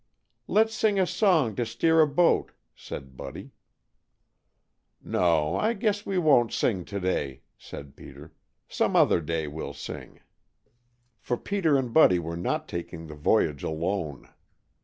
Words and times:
"Let's 0.47 0.73
sing 0.73 0.99
a 0.99 1.05
song 1.05 1.53
to 1.57 1.63
steer 1.63 2.01
a 2.01 2.07
boat," 2.07 2.53
said 2.73 3.15
Buddy. 3.15 3.51
"No, 5.03 5.55
I 5.57 5.73
guess 5.73 6.07
we 6.07 6.17
won't 6.17 6.51
sing 6.51 6.85
to 6.85 6.99
day," 6.99 7.41
said 7.55 7.95
Peter. 7.95 8.33
"Some 8.67 8.95
other 8.95 9.21
day 9.21 9.45
we'll 9.45 9.75
sing." 9.75 10.21
For 11.19 11.37
Peter 11.37 11.77
and 11.77 11.93
Buddy 11.93 12.17
were 12.17 12.35
not 12.35 12.67
taking 12.67 13.05
the 13.05 13.13
voyage 13.13 13.61
alone. 13.61 14.27